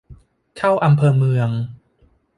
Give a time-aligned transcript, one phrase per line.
[0.57, 1.49] เข้าอำเภอเมือง